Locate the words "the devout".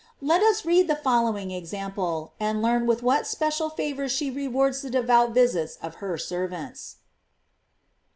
4.81-5.29